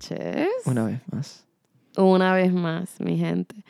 [0.00, 0.48] noches.
[0.64, 1.44] Una vez más.
[1.96, 3.64] Una vez más, mi gente.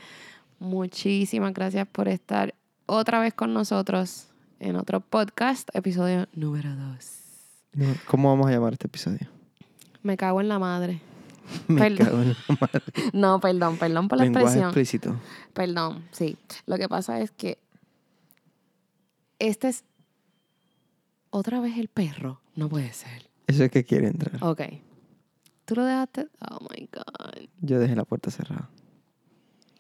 [0.59, 2.55] Muchísimas gracias por estar
[2.87, 4.29] otra vez con nosotros
[4.59, 7.97] en otro podcast, episodio número 2.
[8.07, 9.29] ¿Cómo vamos a llamar este episodio?
[10.03, 11.01] Me cago en la madre.
[11.69, 12.07] Me Perdón.
[12.07, 12.83] cago en la madre.
[13.13, 14.69] No, perdón, perdón por la Lenguaje expresión.
[14.71, 15.21] explícito.
[15.53, 16.37] Perdón, sí.
[16.67, 17.59] Lo que pasa es que
[19.39, 19.85] este es
[21.31, 22.41] otra vez el perro.
[22.57, 23.29] No puede ser.
[23.47, 24.43] Eso es que quiere entrar.
[24.43, 24.63] Ok.
[25.67, 26.29] ¿Tú lo dejaste?
[26.51, 27.49] Oh my God.
[27.61, 28.71] Yo dejé la puerta cerrada.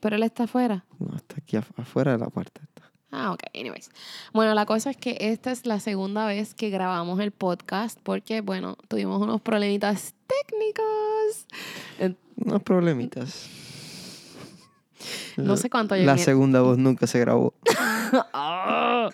[0.00, 0.84] Pero él está afuera.
[0.98, 2.60] No, está aquí af- afuera de la puerta.
[2.62, 2.90] está.
[3.12, 3.88] Ah, ok, anyways.
[4.34, 8.40] Bueno, la cosa es que esta es la segunda vez que grabamos el podcast porque,
[8.42, 11.46] bueno, tuvimos unos problemitas técnicos.
[12.36, 13.48] Unos problemitas.
[15.36, 17.54] No La- sé cuánto La vi- segunda voz nunca se grabó.
[18.32, 19.10] Ah.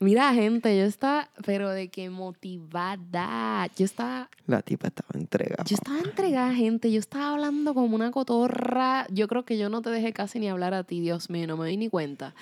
[0.00, 3.66] Mira, gente, yo estaba, pero de que motivada.
[3.76, 5.64] Yo estaba, La tipa estaba entregada.
[5.66, 6.90] yo estaba entregada, gente.
[6.92, 9.06] Yo estaba hablando como una cotorra.
[9.10, 11.56] Yo creo que yo no te dejé casi ni hablar a ti, Dios mío, no
[11.56, 12.34] me di ni cuenta.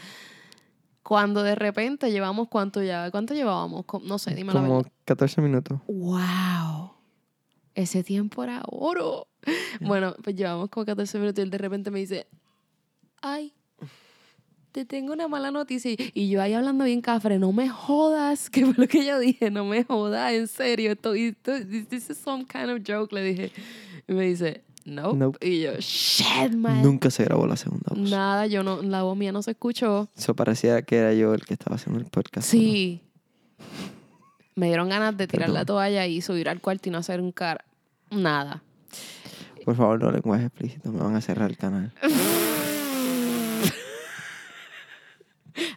[1.03, 3.11] Cuando de repente llevamos, ¿cuánto ya?
[3.13, 3.85] ¿Cuánto llevábamos?
[4.03, 4.93] No sé, dime la Como verdad.
[5.05, 5.79] 14 minutos.
[5.87, 6.93] ¡Wow!
[7.75, 9.29] Ese tiempo era oro.
[9.81, 12.27] Bueno, pues llevamos como 14 minutos y él de repente me dice,
[13.23, 13.53] ay,
[14.77, 15.91] te tengo una mala noticia.
[16.13, 19.51] Y- yo ahí hablando bien cafre, no me jodas, que fue lo que yo dije,
[19.51, 23.53] no me jodas, en serio, esto, esto, this is some kind of joke, le dije.
[24.07, 25.15] Y me dice, no.
[25.15, 25.39] Nope.
[25.49, 26.83] Y yo, shit, man.
[26.83, 28.11] Nunca se grabó la segunda voz.
[28.11, 30.11] Nada, yo no, la voz mía no se escuchó.
[30.15, 32.53] Eso parecía que era yo el que estaba haciendo el podcast.
[32.53, 32.61] ¿no?
[32.61, 33.01] Sí.
[34.57, 37.33] Me dieron ganas de tirar la toalla y subir al cuarto y no hacer un
[37.33, 37.65] cara.
[38.11, 38.63] Nada.
[39.65, 40.93] Por favor, no lenguaje explícito.
[40.93, 41.93] Me van a cerrar el canal.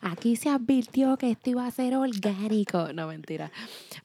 [0.02, 2.92] Aquí se advirtió que esto iba a ser orgánico.
[2.94, 3.52] No, mentira.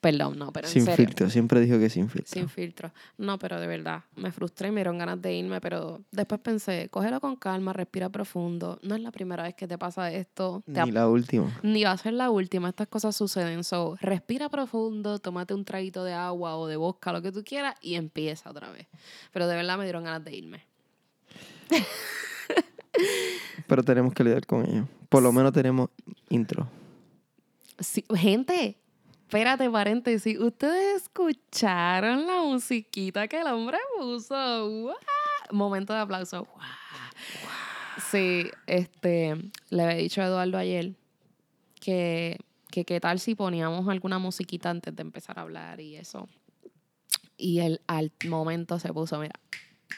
[0.01, 1.07] Perdón, no, pero en sin serio.
[1.07, 1.31] filtro.
[1.31, 2.33] Siempre dijo que sin filtro.
[2.33, 2.93] Sin filtro.
[3.19, 6.89] No, pero de verdad, me frustré y me dieron ganas de irme, pero después pensé,
[6.91, 8.79] cógelo con calma, respira profundo.
[8.83, 10.63] No es la primera vez que te pasa esto.
[10.67, 11.51] Te Ni la última.
[11.63, 13.65] Ni va a ser la última, estas cosas suceden.
[13.65, 17.75] So, respira profundo, tómate un traguito de agua o de vodka, lo que tú quieras,
[17.81, 18.87] y empieza otra vez.
[19.33, 20.65] Pero de verdad me dieron ganas de irme.
[23.67, 24.87] Pero tenemos que lidiar con ello.
[25.15, 25.91] Por lo menos tenemos
[26.29, 26.69] intro.
[27.79, 28.77] Sí, gente,
[29.21, 30.37] espérate, paréntesis.
[30.41, 34.35] ¿Ustedes escucharon la musiquita que el hombre puso?
[34.69, 34.97] ¡Guau!
[35.53, 36.45] Momento de aplauso.
[36.45, 36.67] ¡Guau!
[38.11, 39.37] Sí, este,
[39.71, 40.95] le había dicho a Eduardo ayer
[41.81, 42.39] que,
[42.73, 46.29] que qué tal si poníamos alguna musiquita antes de empezar a hablar y eso.
[47.37, 49.39] Y él al momento se puso, mira,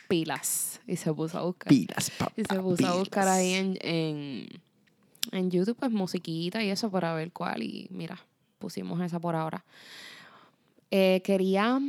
[0.09, 0.81] pilas.
[0.87, 1.69] Y se puso a buscar.
[1.69, 2.32] Pilas, papá.
[2.37, 3.37] Y se puso a buscar pilas.
[3.38, 4.66] ahí en, en,
[5.32, 7.62] en YouTube, pues musiquita y eso para ver cuál.
[7.62, 8.19] Y mira,
[8.59, 9.64] pusimos esa por ahora.
[10.91, 11.81] Eh, quería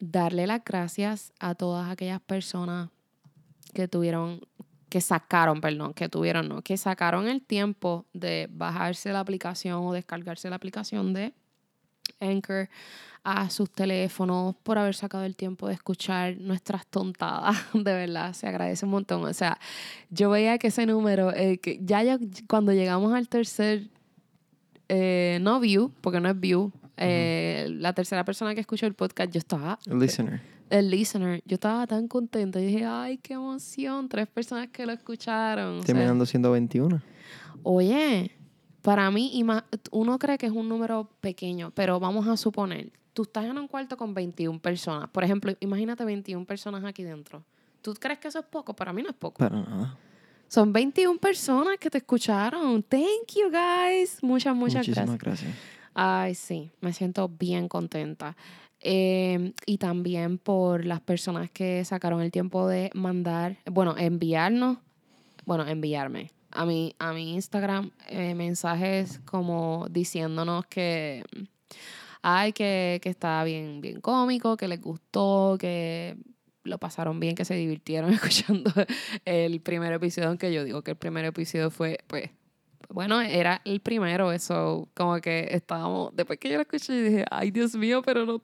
[0.00, 2.90] darle las gracias a todas aquellas personas
[3.74, 4.40] que tuvieron,
[4.88, 9.92] que sacaron, perdón, que tuvieron, no, que sacaron el tiempo de bajarse la aplicación o
[9.92, 11.34] descargarse la aplicación de
[12.20, 12.68] Anchor
[13.24, 17.56] a sus teléfonos por haber sacado el tiempo de escuchar nuestras tontadas.
[17.74, 19.24] De verdad, se agradece un montón.
[19.24, 19.58] O sea,
[20.10, 23.88] yo veía que ese número, eh, que ya, ya cuando llegamos al tercer,
[24.88, 29.30] eh, no view, porque no es view, eh, la tercera persona que escuchó el podcast,
[29.30, 30.40] yo estaba, Listener.
[30.70, 32.58] el listener, yo estaba tan contenta.
[32.60, 35.74] Yo dije, ay, qué emoción, tres personas que lo escucharon.
[35.74, 37.00] O sea, Terminando siendo 21.
[37.62, 38.30] Oye,
[38.88, 39.44] para mí,
[39.90, 43.68] uno cree que es un número pequeño, pero vamos a suponer, tú estás en un
[43.68, 45.10] cuarto con 21 personas.
[45.10, 47.44] Por ejemplo, imagínate 21 personas aquí dentro.
[47.82, 48.72] ¿Tú crees que eso es poco?
[48.72, 49.40] Para mí no es poco.
[49.40, 49.98] Para nada.
[50.48, 52.82] Son 21 personas que te escucharon.
[52.82, 54.22] Thank you, guys.
[54.22, 55.52] Muchas, muchas Muchísimas gracias.
[55.52, 55.54] gracias.
[55.92, 58.38] Ay, sí, me siento bien contenta.
[58.80, 64.78] Eh, y también por las personas que sacaron el tiempo de mandar, bueno, enviarnos,
[65.44, 71.22] bueno, enviarme a mi, a mi Instagram eh, mensajes como diciéndonos que,
[72.22, 76.16] ay, que, que está bien, bien cómico, que les gustó, que
[76.64, 78.70] lo pasaron bien, que se divirtieron escuchando
[79.24, 82.30] el primer episodio, aunque yo digo que el primer episodio fue, pues,
[82.90, 87.50] bueno, era el primero, eso, como que estábamos, después que yo lo escuché, dije, ay,
[87.50, 88.40] Dios mío, pero no,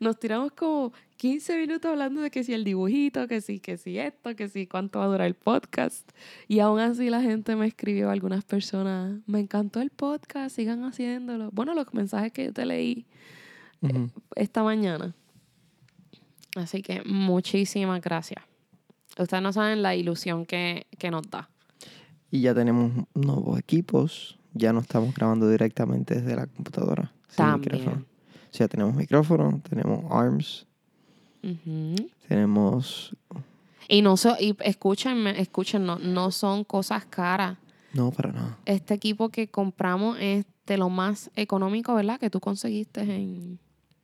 [0.00, 3.98] nos tiramos como 15 minutos hablando de que si el dibujito, que si, que si
[3.98, 6.08] esto, que si cuánto va a durar el podcast.
[6.48, 11.50] Y aún así la gente me escribió, algunas personas, me encantó el podcast, sigan haciéndolo.
[11.52, 13.06] Bueno, los mensajes que yo te leí
[13.82, 14.10] Ujú.
[14.36, 15.14] esta mañana.
[16.56, 18.42] Así que muchísimas gracias.
[19.18, 21.50] Ustedes no saben la ilusión que, que nos da.
[22.30, 24.38] Y ya tenemos nuevos equipos.
[24.54, 27.12] Ya no estamos grabando directamente desde la computadora.
[27.36, 28.06] También.
[28.50, 30.66] O sea, tenemos micrófono, tenemos arms.
[32.28, 33.16] Tenemos...
[33.88, 37.58] Y no so, y escúchenme, escuchen, no, no son cosas caras.
[37.92, 38.58] No, para nada.
[38.66, 42.20] Este equipo que compramos es de lo más económico, ¿verdad?
[42.20, 43.58] Que tú conseguiste en...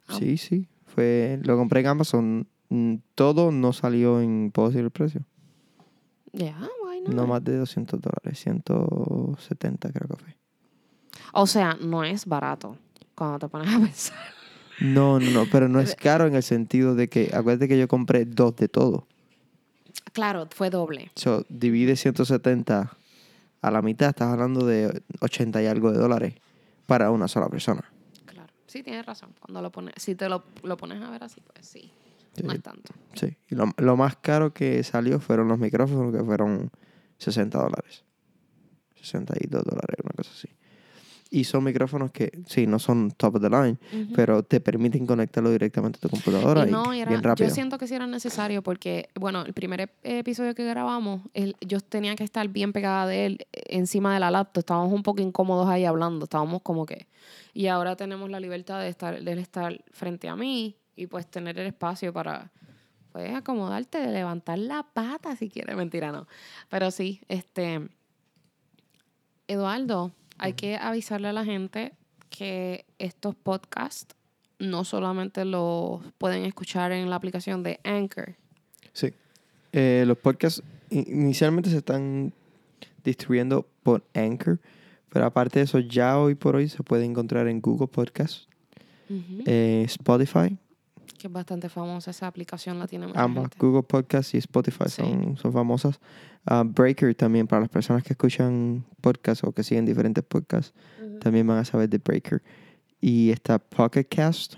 [0.08, 0.68] Sí, sí.
[0.86, 2.48] Fue, lo compré en Amazon.
[2.68, 4.50] Mm, Todo no salió en...
[4.52, 5.24] ¿Puedo decir el precio?
[6.32, 7.14] Ya, not?
[7.14, 8.40] No más de 200 dólares.
[8.40, 10.36] 170 creo que fue.
[11.32, 12.76] O sea, no es barato
[13.16, 14.16] cuando te pones a pensar.
[14.80, 15.44] No, no, no.
[15.50, 17.30] Pero no es caro en el sentido de que...
[17.34, 19.06] Acuérdate que yo compré dos de todo.
[20.12, 21.10] Claro, fue doble.
[21.16, 22.96] So, divide 170
[23.62, 24.10] a la mitad.
[24.10, 26.34] Estás hablando de 80 y algo de dólares
[26.86, 27.84] para una sola persona.
[28.26, 28.52] Claro.
[28.66, 29.30] Sí, tienes razón.
[29.40, 31.90] Cuando lo pones, si te lo, lo pones a ver así, pues sí.
[32.42, 32.56] No Sí.
[32.58, 32.92] es tanto.
[33.14, 33.34] Sí.
[33.48, 36.70] Y lo, lo más caro que salió fueron los micrófonos, que fueron
[37.16, 38.04] 60 dólares.
[38.94, 40.48] 62 dólares, una cosa así.
[41.28, 44.12] Y son micrófonos que, sí, no son top of the line, Ujú.
[44.14, 47.48] pero te permiten conectarlo directamente a tu computadora Y no, y era- bien rápido.
[47.48, 51.56] yo siento que sí era necesario porque, bueno, el primer ep- episodio que grabamos, él-
[51.60, 54.60] yo tenía que estar bien pegada de él encima de la laptop.
[54.60, 56.24] Estábamos un poco incómodos ahí hablando.
[56.24, 57.08] Estábamos como que...
[57.52, 61.26] Y ahora tenemos la libertad de, estar, de él estar frente a mí y pues
[61.26, 62.52] tener el espacio para
[63.10, 65.74] pues acomodarte, levantar la pata si quieres.
[65.74, 66.28] Mentira, no.
[66.68, 67.88] Pero sí, este...
[69.48, 71.92] Eduardo, hay que avisarle a la gente
[72.30, 74.14] que estos podcasts
[74.58, 78.34] no solamente los pueden escuchar en la aplicación de Anchor.
[78.92, 79.12] Sí.
[79.72, 82.32] Eh, los podcasts inicialmente se están
[83.04, 84.58] distribuyendo por Anchor,
[85.10, 88.48] pero aparte de eso, ya hoy por hoy se puede encontrar en Google Podcasts,
[89.08, 90.58] eh, Spotify,
[91.26, 93.58] que es bastante famosa esa aplicación, la tiene mucha ambas, gente.
[93.58, 95.02] Google Podcasts y Spotify Sí.
[95.02, 95.98] son, son famosas.
[96.44, 100.72] Ah, Breaker también, para las personas que escuchan podcasts o que siguen diferentes podcasts,
[101.20, 102.42] también van a saber de Breaker.
[103.00, 104.54] Y está Pocket Cast,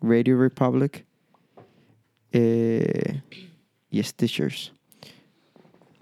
[0.00, 1.04] Radio Republic
[2.32, 3.22] eh,
[3.90, 4.72] y Stitchers.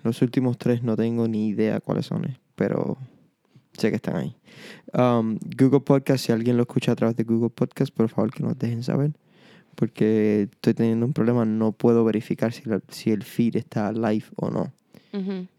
[0.04, 2.98] Los últimos tres no tengo ni idea cuáles son, eh, pero
[3.72, 4.36] sé que están ahí.
[4.92, 8.42] Um, Google Podcast, si alguien lo escucha a través de Google Podcast, por favor que
[8.42, 9.12] nos dejen saber.
[9.74, 14.24] Porque estoy teniendo un problema, no puedo verificar si, la- si el feed está live
[14.36, 14.72] o no.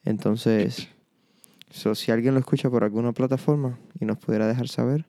[0.04, 0.90] Entonces,
[1.70, 5.06] so, si alguien lo escucha por alguna plataforma y nos pudiera dejar saber,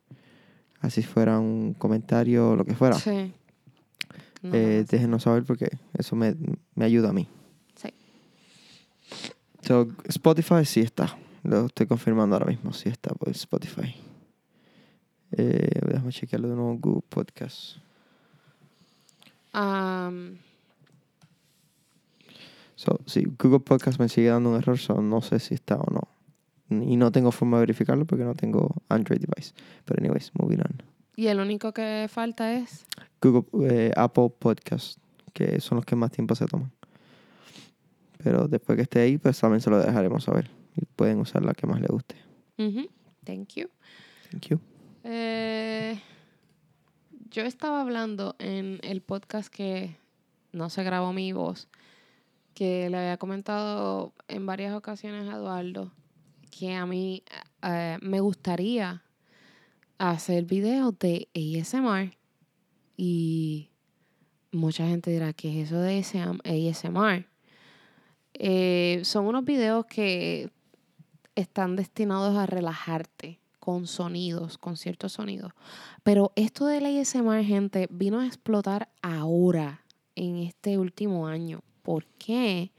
[0.80, 3.32] así fuera un comentario o lo que fuera, Sí.
[4.42, 4.84] No, eh, no, no.
[4.84, 5.68] déjenos saber porque
[5.98, 6.36] eso me,
[6.76, 7.26] me ayuda a mí.
[7.74, 7.88] Sí.
[9.62, 11.16] So, Spotify sí está.
[11.42, 12.72] Lo estoy confirmando ahora mismo.
[12.72, 13.94] Sí está por Spotify.
[15.32, 17.78] Eh, déjame chequearlo de nuevo Google Podcast.
[19.56, 20.38] Am,
[22.76, 25.90] So, sí, Google Podcast me sigue dando un error, so no sé si está o
[25.90, 26.02] no.
[26.84, 29.54] Y no tengo forma de verificarlo porque no tengo Android device.
[29.86, 30.82] Pero anyways, moving on.
[31.16, 32.84] y el único que falta es...
[33.22, 34.98] Google, eh, Apple Podcast,
[35.32, 36.70] que son los que más tiempo se toman.
[38.22, 40.50] Pero después que esté ahí, pues también se lo dejaremos saber.
[40.76, 42.16] Y pueden usar la que más les guste.
[43.24, 43.68] Thank you.
[44.30, 44.60] Thank you.
[45.02, 45.98] Eh,
[47.30, 49.96] yo estaba hablando en el podcast que
[50.52, 51.68] no se grabó mi voz,
[52.54, 55.92] que le había comentado en varias ocasiones a Eduardo
[56.50, 57.22] que a mí
[57.62, 59.02] eh, me gustaría
[59.98, 62.16] hacer videos de ASMR
[62.96, 63.70] y
[64.52, 67.26] mucha gente dirá que es eso de ASM ASMR.
[68.34, 70.50] Eh, son unos videos que
[71.34, 75.50] están destinados a relajarte con sonidos, con ciertos sonidos.
[76.04, 81.62] Pero esto del ASMR, gente, vino a explotar ahora, en este último año.
[81.82, 82.70] ¿Por qué?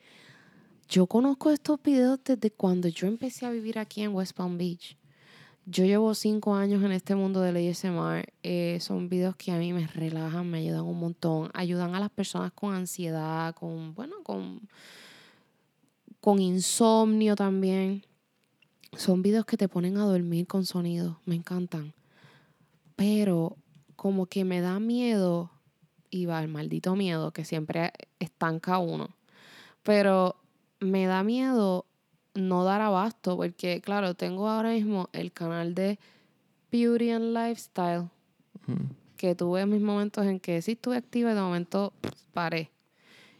[0.88, 4.98] Yo conozco estos videos desde cuando yo empecé a vivir aquí en West Palm Beach.
[5.65, 8.24] Yo llevo cinco años en este mundo del ASMR.
[8.44, 11.51] Eh, son videos que a mí me relajan, me ayudan un montón.
[11.53, 14.62] Ayudan a las personas con ansiedad, con, bueno, con,
[16.22, 18.06] con insomnio también.
[18.96, 21.20] Son videos que te ponen a dormir con sonido.
[21.25, 21.94] Me encantan.
[22.96, 23.58] Pero
[23.96, 25.51] como que me da miedo,
[26.10, 29.10] y va el maldito miedo que siempre estanca uno.
[29.84, 30.36] Pero
[30.79, 31.86] me da miedo
[32.34, 36.00] no dar abasto, porque claro, tengo ahora mismo el canal de
[36.72, 38.10] Beauty and Lifestyle,
[39.15, 41.94] que tuve mis momentos en que sí estuve activa y de momento
[42.34, 42.70] paré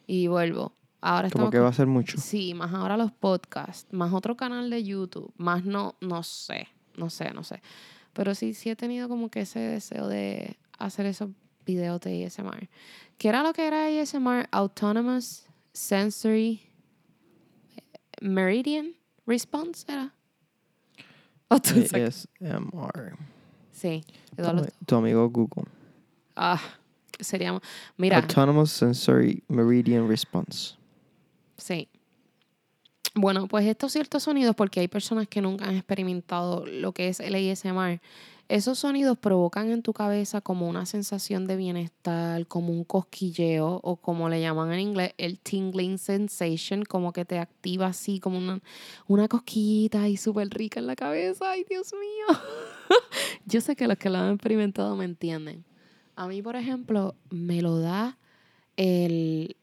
[0.07, 0.76] y vuelvo.
[1.01, 2.17] Ahora Como estamos que va a ser mucho.
[2.19, 7.09] Sí, más ahora los podcasts, más otro canal de YouTube, más no, no sé, no
[7.09, 7.61] sé, no sé.
[8.13, 11.29] Pero sí, sí he tenido como que ese deseo de hacer esos
[11.65, 12.67] videos de ASMR.
[13.17, 14.47] ¿Qué era lo que era ASMR?
[14.51, 16.61] Autonomous Sensory
[18.21, 18.95] Meridian
[19.27, 20.13] Response, ¿era?
[21.49, 23.17] ASMR.
[23.71, 24.03] Sí,
[24.87, 25.65] Tu, amigo Google.
[26.35, 26.59] Ah,
[27.19, 27.59] sería,
[27.97, 30.75] mira, Autonomous Sensory Meridian Response.
[31.57, 31.89] Sí.
[33.15, 37.19] Bueno, pues estos ciertos sonidos, porque hay personas que nunca han experimentado lo que es
[37.19, 37.99] el ASMR,
[38.49, 43.97] esos sonidos provocan en tu cabeza como una sensación de bienestar, como un cosquilleo o
[43.97, 48.61] como le llaman en inglés el tingling sensation, como que te activa así como una,
[49.07, 51.51] una cosquillita ahí súper rica en la cabeza.
[51.51, 52.39] Ay, Dios mío.
[53.45, 55.65] Yo sé que los que lo han experimentado me entienden.
[56.15, 58.17] A mí, por ejemplo, me lo da
[58.77, 59.57] el,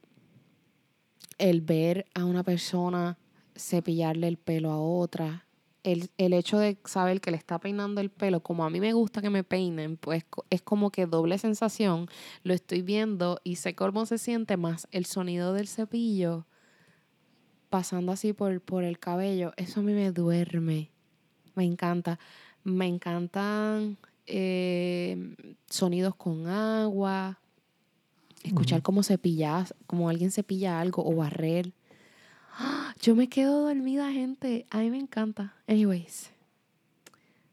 [1.38, 3.18] el ver a una persona
[3.56, 5.46] cepillarle el pelo a otra.
[5.82, 8.94] El, el hecho de saber que le está peinando el pelo, como a mí me
[8.94, 12.08] gusta que me peinen, pues es como que doble sensación.
[12.42, 16.46] Lo estoy viendo y sé cómo se siente más el sonido del cepillo
[17.74, 19.52] pasando así por, por el cabello.
[19.56, 20.92] Eso a mí me duerme.
[21.56, 22.20] Me encanta.
[22.62, 25.34] Me encantan eh,
[25.68, 27.40] sonidos con agua.
[28.44, 31.72] Escuchar cómo cepillas, como alguien cepilla algo o barrer.
[32.52, 32.94] ¡Ah!
[33.00, 34.66] Yo me quedo dormida, gente.
[34.70, 35.54] A mí me encanta.
[35.66, 36.30] Anyways.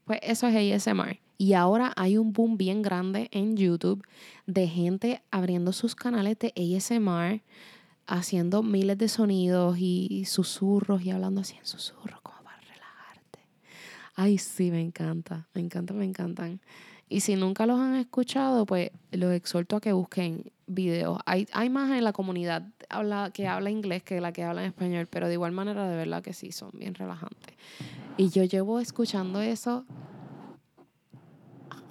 [0.04, 1.18] Pues eso es ASMR.
[1.38, 4.06] Y ahora hay un boom bien grande en YouTube
[4.46, 7.42] de gente abriendo sus canales de ASMR,
[8.06, 13.40] haciendo miles de sonidos y susurros y hablando así en susurros como para relajarte.
[14.14, 15.48] Ay, sí, me encanta.
[15.54, 16.60] Me encanta, me encantan.
[17.08, 21.18] Y si nunca los han escuchado, pues los exhorto a que busquen videos.
[21.26, 24.68] Hay, hay más en la comunidad habla, que habla inglés que la que habla en
[24.68, 27.56] español, pero de igual manera de verdad que sí, son bien relajantes.
[28.16, 29.84] Y yo llevo escuchando eso.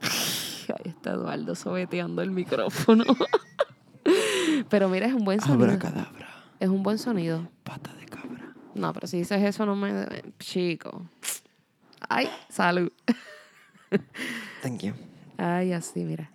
[0.67, 3.03] Ahí está Eduardo sobeteando el micrófono.
[4.69, 5.65] pero mira, es un buen sonido.
[5.65, 6.29] Abracadabra.
[6.59, 7.49] Es un buen sonido.
[7.63, 8.53] Pata de cabra.
[8.75, 10.07] No, pero si dices eso no me...
[10.39, 11.09] Chico.
[12.07, 12.91] Ay, salud.
[14.61, 14.93] Thank you.
[15.37, 16.31] Ay, así, mira.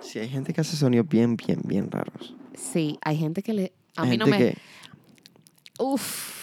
[0.00, 2.34] Sí, hay gente que hace sonidos bien, bien, bien raros.
[2.54, 3.72] Sí, hay gente que le...
[3.96, 4.38] A Hay mí no me...
[4.38, 4.58] que
[5.78, 6.34] Uf.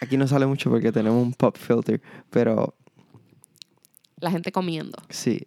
[0.00, 2.00] aquí no sale mucho porque tenemos un pop filter,
[2.30, 2.74] pero
[4.20, 4.98] La gente comiendo.
[5.08, 5.40] sí,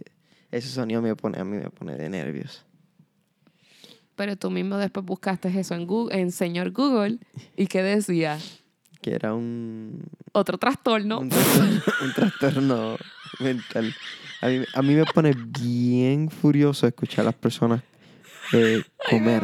[0.51, 2.65] ese sonido me pone, a mí me pone de nervios.
[4.15, 7.19] Pero tú mismo después buscaste eso en Google, en señor Google,
[7.55, 8.37] y ¿qué decía?
[9.01, 10.03] Que era un,
[10.33, 11.19] Otro trastorno.
[11.19, 12.97] un, trastorno, un trastorno
[13.39, 13.93] mental.
[14.41, 17.81] A mí, a mí me pone bien furioso escuchar a las personas
[18.53, 19.43] eh, comer.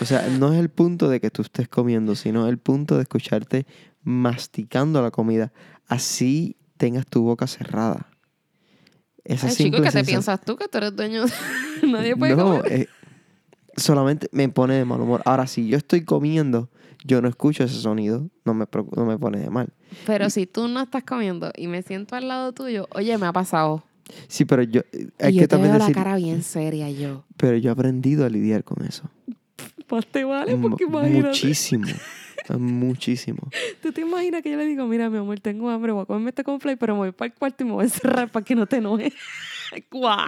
[0.00, 3.02] O sea, no es el punto de que tú estés comiendo, sino el punto de
[3.02, 3.66] escucharte
[4.02, 5.52] masticando la comida.
[5.86, 8.08] Así tengas tu boca cerrada.
[9.24, 11.24] Esa Ay, chico, ¿qué te piensas tú que tú eres dueño?
[11.26, 11.32] de-
[11.88, 12.72] Nadie puede No, comer.
[12.72, 12.88] eh,
[13.82, 15.22] solamente me pone de mal humor.
[15.24, 16.70] Ahora, si yo estoy comiendo,
[17.04, 19.68] yo no escucho ese sonido, no me, no me pone de mal.
[20.06, 23.32] Pero si tú no estás comiendo y me siento al lado tuyo, oye, me ha
[23.32, 23.84] pasado.
[24.28, 26.42] Sí, pero yo, eh, hay y que yo te también veo la decir, cara bien
[26.42, 27.24] seria yo.
[27.36, 29.08] pero yo he aprendido a lidiar con eso.
[29.86, 31.28] Pues te vale, porque imagínate.
[31.28, 31.86] Muchísimo,
[32.58, 33.48] muchísimo.
[33.82, 36.30] ¿Tú te imaginas que yo le digo, mira, mi amor, tengo hambre, voy a comerme
[36.30, 38.54] este cornflake, pero me voy para el cuarto y me voy a encerrar para que
[38.54, 39.14] no te enojes?
[39.92, 40.18] ¿What?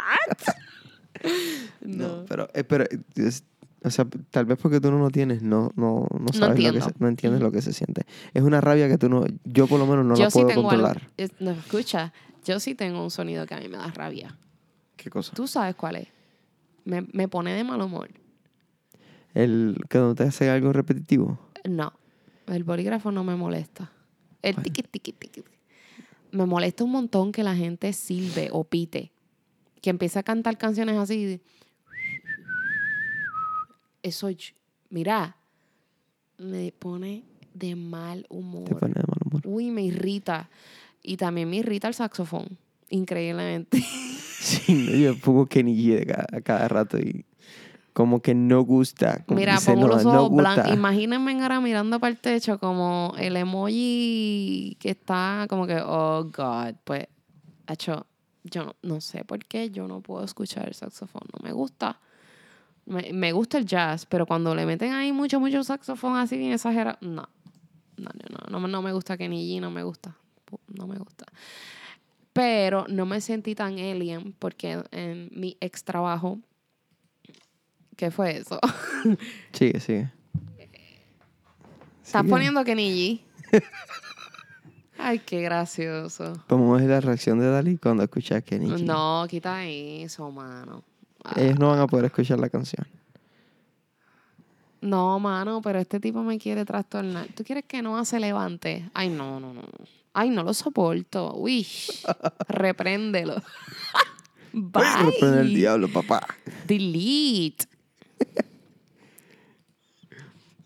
[1.81, 2.25] No, No.
[2.27, 3.45] pero, eh, pero eh, es-
[3.85, 6.81] o sea, tal vez porque tú no lo tienes, no, no, no sabes lo que
[6.81, 8.07] se, no entiendes lo que se siente.
[8.33, 10.49] Es una rabia que tú no, yo por lo menos no yo la sí puedo
[10.49, 11.11] tengo controlar.
[11.41, 12.13] no, escucha,
[12.47, 14.35] yo sí tengo un sonido que a mí me da rabia.
[14.97, 15.35] ¿Qué cosa?
[15.35, 16.09] ¿Tú sabes cuál es?
[16.87, 18.09] Me, me pone de mal humor.
[19.35, 21.39] El que no te hace algo repetitivo.
[21.69, 21.93] No,
[22.47, 23.91] el bolígrafo no me molesta.
[24.43, 24.63] El Bueno.
[24.65, 25.43] tiqui, tiqui, tiqui.
[26.33, 29.13] Me molesta un montón que la gente silbe o pite.
[29.85, 31.27] Que empieza a cantar canciones así.
[31.27, 31.41] de-
[34.03, 34.31] Eso,
[34.89, 35.37] mira,
[36.39, 37.23] me pone
[37.53, 38.65] de mal humor.
[38.65, 39.43] Te pone de mal humor.
[39.45, 40.49] Uy, me irrita.
[41.03, 42.57] Y también me irrita el saxofón.
[42.89, 43.85] Increíblemente.
[44.45, 47.25] Sí, yo pongo Kenny G cada, a cada rato y
[47.95, 49.25] como que no gusta.
[49.25, 50.71] Como Mira, pongo no, los ojos blancos.
[50.71, 56.75] Imagínense ahora mirando para el techo como el emoji que está como que, oh God.
[56.85, 57.07] Pues,
[57.67, 58.07] hecho,
[58.45, 61.23] yo no, no sé por qué yo no puedo escuchar el saxofón.
[61.33, 61.99] No me gusta.
[62.87, 66.53] Me, me gusta el jazz, pero cuando le meten ahí mucho, mucho saxofón así bien
[66.53, 67.29] exagerado, no.
[67.97, 70.17] No, no, no, no, no me gusta Kenny G, no me gusta.
[70.69, 71.27] No me gusta.
[72.33, 76.41] Pero no me sentí tan alien porque en mi ex trabajo,
[77.97, 78.59] ¿qué fue eso?
[79.53, 80.13] Sigue, sigue.
[82.05, 82.31] Estás Sigue.
[82.31, 83.61] poniendo Kenny G.
[85.07, 86.33] Ay, qué gracioso.
[86.49, 88.85] A ver la reacción de Dalí cuando escucha a Kenny G.
[88.85, 90.83] No, quita eso, mano.
[91.23, 92.87] Ah, Ellos no van a poder escuchar la canción.
[94.81, 97.27] No, mano, pero este tipo me quiere trastornar.
[97.37, 98.89] ¿Tú quieres que no se levante?
[98.95, 99.61] Ay, no, no, no.
[100.15, 101.35] Ay, no lo soporto.
[101.35, 101.67] Uy,
[102.49, 103.35] repréndelo.
[104.73, 105.55] Puedes reprender al Bye.
[105.55, 106.27] diablo, papá.
[106.67, 107.67] Delete.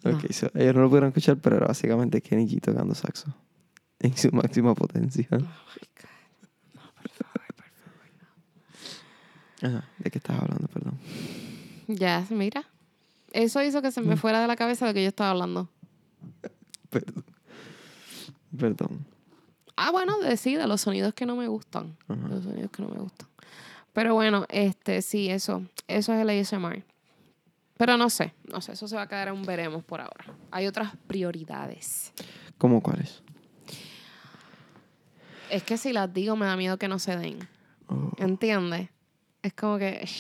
[0.05, 3.35] Ok, so, ellos no lo pudieron escuchar, pero era básicamente Kenny G tocando saxo.
[4.01, 5.27] En su máxima potencia.
[5.33, 6.09] Oh my God.
[6.75, 7.67] No, por favor, por
[9.61, 9.77] favor.
[9.77, 10.69] Ajá, ¿de qué estás hablando?
[10.69, 10.99] Perdón.
[11.89, 12.65] Ya, mira.
[13.33, 15.69] Eso hizo que se me fuera de la cabeza de que yo estaba hablando.
[16.91, 17.25] Perdón.
[18.57, 19.07] Perdón.
[19.77, 21.97] Ah, bueno, decide los sonidos que no me gustan.
[22.09, 22.29] Ajá.
[22.29, 23.29] Los sonidos que no me gustan.
[23.93, 25.63] Pero bueno, este, sí, eso.
[25.89, 26.85] Eso es el ASMR.
[27.77, 30.25] Pero no sé, no sé, eso se va a quedar en un veremos por ahora.
[30.51, 32.13] Hay otras prioridades.
[32.59, 33.23] ¿Cómo cuáles?
[35.51, 37.39] Es que si las digo me da miedo que no se den.
[37.87, 38.13] Oh.
[38.19, 38.89] ¿Entiendes?
[39.43, 40.07] Es como que...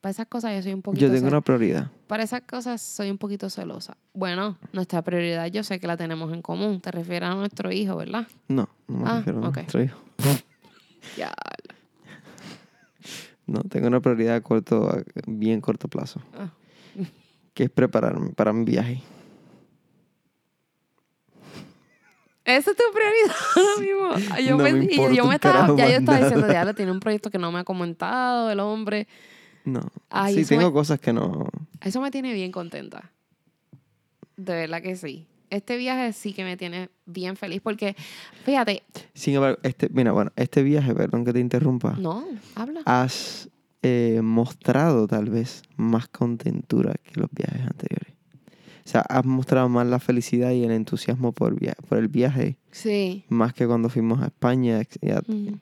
[0.00, 1.06] Para esas cosas yo soy un poquito...
[1.06, 1.90] Yo tengo una prioridad.
[2.06, 3.98] Para esas cosas soy un poquito celosa.
[4.14, 6.80] Bueno, nuestra prioridad yo sé que la tenemos en común.
[6.80, 8.26] Te refieres a nuestro hijo, ¿verdad?
[8.48, 9.98] No, no me Ah, refiero a nuestro hijo.
[11.16, 11.32] Ya.
[13.46, 16.20] No, tengo una prioridad a corto, a bien corto plazo.
[16.38, 16.50] Ah.
[17.52, 19.02] Que es prepararme para mi viaje.
[22.56, 24.36] Esa es tu prioridad ahora mismo.
[24.40, 26.52] Yo, No me pens- y importa yo me estaba, ya yo estaba diciendo, nada.
[26.52, 29.06] diablo, tiene un proyecto que no me ha comentado el hombre.
[29.64, 29.80] No.
[30.08, 31.48] Ay, sí, tengo me- cosas que no.
[31.80, 33.10] Eso me tiene bien contenta.
[34.36, 35.26] De verdad que sí.
[35.50, 37.96] Este viaje sí que me tiene bien feliz porque,
[38.44, 42.82] fíjate, Sin embargo, este, mira, bueno, este viaje, perdón que te interrumpa, no, habla.
[42.86, 43.48] has
[43.82, 48.14] eh, mostrado tal vez más contentura que los viajes anteriores.
[48.90, 52.56] O sea, has mostrado más la felicidad y el entusiasmo por, via- por el viaje,
[52.72, 53.24] Sí.
[53.28, 55.60] más que cuando fuimos a España, a- Mm.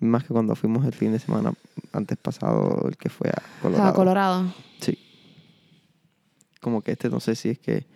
[0.00, 1.52] más que cuando fuimos el fin de semana
[1.92, 3.88] antes pasado, el que fue a Colorado.
[3.88, 4.54] A Colorado.
[4.80, 4.98] Sí.
[6.60, 7.86] Como que este no sé si es que,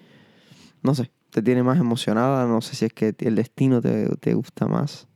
[0.85, 4.35] no sé, te tiene más emocionada, no sé si es que el destino te, te
[4.35, 5.09] gusta más.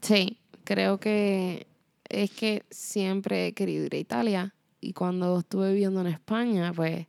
[0.00, 1.66] Sí, creo que
[2.08, 7.06] es que siempre he querido ir a Italia y cuando estuve viviendo en España, pues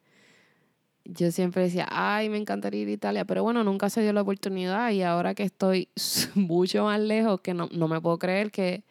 [1.06, 4.22] yo siempre decía, ay, me encantaría ir a Italia, pero bueno, nunca se dio la
[4.22, 5.90] oportunidad y ahora que estoy
[6.36, 8.84] mucho más lejos, que no, no me puedo creer que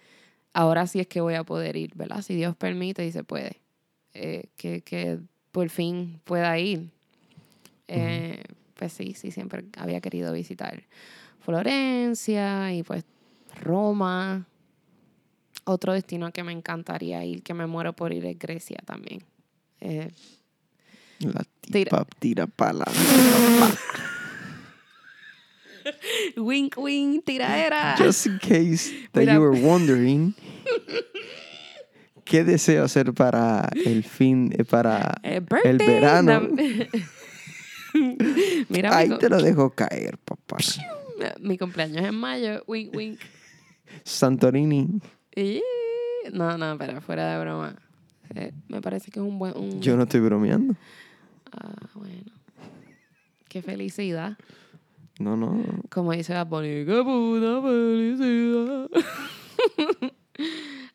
[0.52, 2.22] ahora sí es que voy a poder ir, ¿verdad?
[2.22, 3.60] Si Dios permite y se puede,
[4.14, 5.18] eh, que, que
[5.52, 6.90] por fin pueda ir.
[7.88, 8.42] Eh,
[8.74, 10.84] Pues sí, sí, siempre había querido visitar
[11.40, 13.04] Florencia y pues
[13.60, 14.46] Roma.
[15.64, 19.22] Otro destino que me encantaría ir, que me muero por ir, es Grecia también.
[19.80, 20.10] Eh,
[21.20, 21.84] La Tira.
[21.84, 22.84] tipa tira pala.
[26.36, 27.94] wink, wink, tiraera.
[27.98, 29.34] Just in case that Mira.
[29.34, 30.34] you were wondering,
[32.24, 36.48] ¿qué deseo hacer para el fin, eh, para Eh, el verano?
[38.68, 40.58] Mira, mi, Ahí te lo dejo caer, papá.
[41.40, 42.62] mi cumpleaños es en mayo.
[42.66, 43.18] Wink, wink.
[44.04, 45.00] Santorini.
[45.34, 45.60] Y-
[46.32, 47.74] No, no, pero fuera de broma.
[48.34, 49.56] Eh, me parece que es un buen...
[49.56, 50.74] un- Yo no estoy bromeando.
[51.52, 52.32] Ah, bueno.
[53.48, 54.36] Qué felicidad.
[55.18, 55.62] No, no.
[55.90, 58.88] Como dice Bad Bunny, qué puta felicidad.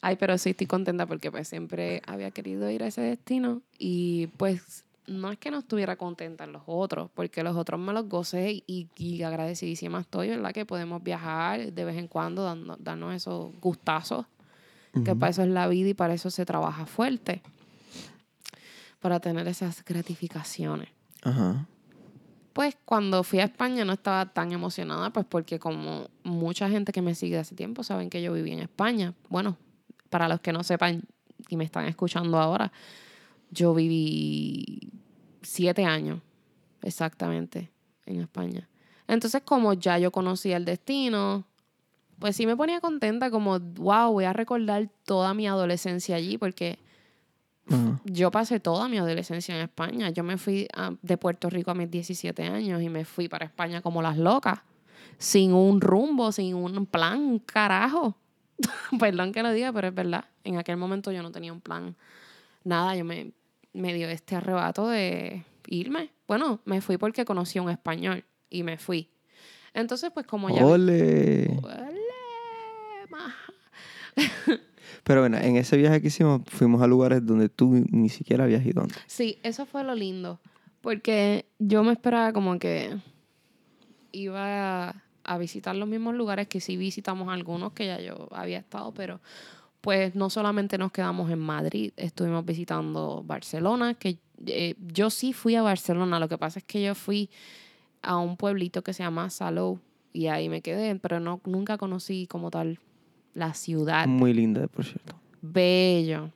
[0.02, 4.28] Ay, pero sí estoy contenta porque pues siempre había querido ir a ese destino y
[4.38, 8.08] pues no es que no estuviera contenta en los otros, porque los otros me los
[8.08, 10.52] gocé y, y agradecidísima estoy, ¿verdad?
[10.52, 14.26] Que podemos viajar de vez en cuando, dando, darnos esos gustazos,
[15.04, 17.42] que para eso es la vida y para eso se trabaja fuerte,
[19.06, 20.90] para tener esas gratificaciones.
[21.22, 21.68] Ajá.
[22.54, 27.04] Pues cuando fui a España no estaba tan emocionada, pues porque como mucha gente que
[27.04, 29.14] me sigue de hace tiempo saben que yo viví en España.
[29.30, 29.58] Bueno,
[30.10, 31.04] para los que no sepan
[31.50, 32.72] y me están escuchando ahora,
[33.52, 34.92] yo viví
[35.44, 36.22] siete años
[36.82, 37.70] exactamente
[38.08, 38.68] en España.
[39.08, 41.46] Entonces, como ya yo conocía el destino,
[42.18, 46.80] pues sí me ponía contenta, como, wow, voy a recordar toda mi adolescencia allí, porque
[48.06, 50.10] Yo pasé toda mi adolescencia en España.
[50.12, 53.46] Yo me fui a- de Puerto Rico a mis 17 años y me fui para
[53.46, 54.60] España como las locas,
[55.18, 58.16] sin un rumbo, sin un plan, carajo.
[59.00, 60.26] Perdón que lo diga, pero es verdad.
[60.44, 61.96] En aquel momento yo no tenía un plan.
[62.64, 63.32] Nada, yo me,
[63.74, 66.12] me dio este arrebato de irme.
[66.28, 69.10] Bueno, me fui porque conocí a un español y me fui.
[69.74, 70.66] Entonces, pues como ya...
[70.66, 71.60] Ole.
[71.64, 71.92] Ole.
[75.06, 78.66] Pero bueno, en ese viaje que hicimos fuimos a lugares donde tú ni siquiera habías
[78.66, 78.98] ido antes.
[79.06, 80.40] Sí, eso fue lo lindo.
[80.82, 82.98] Porque yo me esperaba como que
[84.12, 88.96] iba a, visitar los mismos lugares que sí visitamos algunos que ya yo había estado,
[88.96, 89.22] pero
[89.82, 95.54] pues no solamente nos quedamos en Madrid, estuvimos visitando Barcelona, que eh, yo sí fui
[95.54, 97.30] a Barcelona, lo que pasa es que yo fui
[98.02, 99.80] a un pueblito que se llama Salou
[100.14, 102.80] y ahí me quedé, pero no, nunca conocí como tal
[103.36, 104.08] la ciudad.
[104.08, 105.16] Muy linda, por cierto.
[105.42, 106.32] Bello.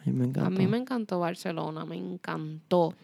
[0.00, 0.46] A mí me encantó.
[0.46, 2.94] A mí me encantó Barcelona, me encantó.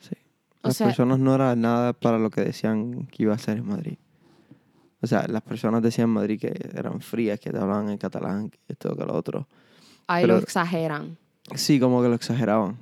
[0.00, 0.14] Sí.
[0.62, 3.58] O Las sea, personas no eran nada para lo que decían que iba a ser
[3.58, 3.98] en Madrid.
[5.02, 8.48] O sea, las personas decían en Madrid que eran frías, que te hablaban en catalán,
[8.50, 9.46] que esto, que lo otro.
[10.06, 11.18] ahí pero- lo exageran.
[11.56, 12.78] Sí, como que lo exageraban.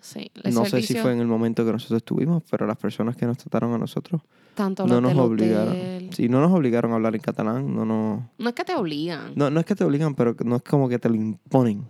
[0.00, 3.24] Sí, no sé si fue en el momento que nosotros estuvimos, pero las personas que
[3.26, 4.20] nos trataron a nosotros
[4.54, 5.68] tanto no nos obligaron.
[5.72, 6.10] hotel.
[6.12, 8.22] Sí, no nos obligaron a hablar en catalán, no nos...
[8.38, 9.32] No es que te obligan.
[9.34, 11.84] No, no es que te obligan, pero no es como que te lo imponen,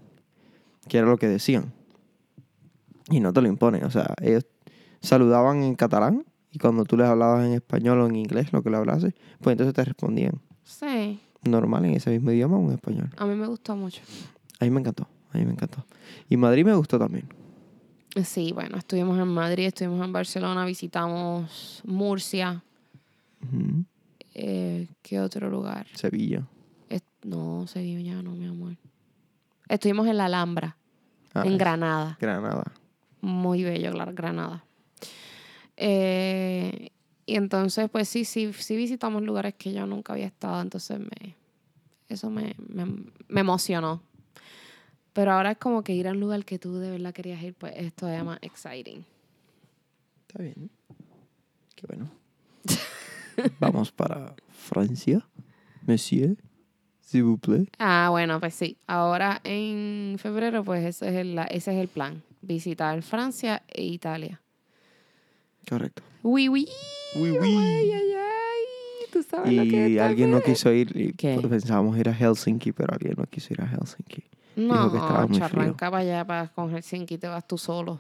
[0.89, 1.73] que era lo que decían.
[3.11, 4.47] Y no te lo imponen, o sea, ellos
[5.01, 8.71] saludaban en catalán y cuando tú les hablabas en español o en inglés, lo que
[8.71, 13.11] le hablase, pues entonces te respondían Sí, normal en ese mismo idioma o en español.
[13.17, 14.01] a mí me gustó mucho.
[14.61, 15.85] A mí me encantó, a mí me encantó.
[16.29, 17.27] Y Madrid me gustó también.
[18.25, 22.63] Sí, bueno, estuvimos en Madrid, estuvimos en Barcelona, visitamos Murcia.
[24.35, 25.87] Eh, ¿Qué otro lugar?
[25.95, 26.47] Sevilla.
[27.25, 28.77] No, Sevilla no, mi amor.
[29.69, 30.77] Estuvimos en la Alhambra,
[31.35, 32.19] Ah, en Granada.
[32.21, 32.73] Granada.
[33.21, 34.65] Muy bello, la Granada.
[35.77, 36.91] Eh,
[37.25, 41.37] y entonces, pues sí, sí, sí visitamos lugares que yo nunca había estado, entonces me,
[42.09, 42.87] eso me, me,
[43.29, 44.03] me emocionó.
[45.13, 47.55] Pero ahora es como que ir a un lugar que tú de verdad querías ir,
[47.55, 49.05] pues es todavía más exciting.
[50.29, 50.71] Está bien.
[51.77, 52.11] Qué bueno.
[53.61, 55.27] Vamos para Francia.
[55.87, 56.37] Monsieur,
[57.01, 57.69] s'il vous plaît.
[57.79, 58.77] Ah, bueno, pues sí.
[58.87, 62.23] Ahora en febrero, pues ese es el, ese es el plan.
[62.41, 64.41] Visitar Francia e Italia.
[65.69, 66.03] Correcto.
[66.23, 66.69] Uy, uy.
[67.17, 67.93] Uy, Ay, uy.
[67.93, 69.07] ay, ay.
[69.13, 70.97] Tú sabes lo que Y alguien no quiso ir.
[70.97, 71.39] y ¿Qué?
[71.49, 74.25] Pensábamos ir a Helsinki, pero alguien no quiso ir a Helsinki.
[74.57, 75.45] No, que estaba muy frío.
[75.45, 77.99] arranca para allá, para, con Helsinki te vas tú solo.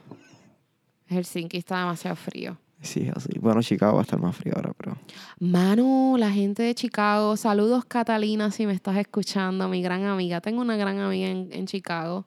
[1.08, 2.56] Helsinki está demasiado frío.
[2.80, 3.38] Sí, Helsinki.
[3.38, 4.98] Bueno, Chicago va a estar más frío ahora, pero.
[5.38, 10.40] Mano, la gente de Chicago, saludos Catalina si me estás escuchando, mi gran amiga.
[10.40, 12.26] Tengo una gran amiga en, en Chicago.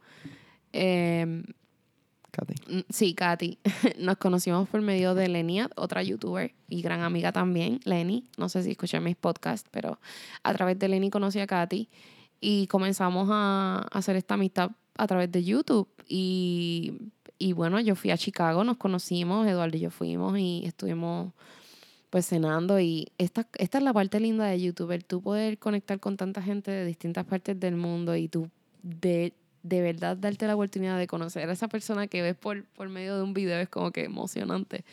[0.71, 1.43] Eh,
[2.35, 2.85] Katy.
[2.89, 3.59] Sí, Katy.
[3.99, 8.29] Nos conocimos por medio de Leniat, otra youtuber y gran amiga también, Lenny.
[8.37, 9.99] No sé si escuché mis podcasts, pero
[10.43, 11.87] a través de Lenny conocí a Katy
[12.39, 15.87] y comenzamos a hacer esta amistad a través de YouTube.
[16.07, 16.93] Y,
[17.37, 21.33] y bueno, yo fui a Chicago, nos conocimos, Eduardo y yo fuimos y estuvimos
[22.09, 26.15] pues cenando y esta, esta es la parte linda de YouTuber, tú poder conectar con
[26.15, 28.49] tanta gente de distintas partes del mundo y tú
[28.83, 32.87] de, de verdad darte la oportunidad de conocer a esa persona que ves por, por
[32.87, 34.85] medio de un video es como que emocionante.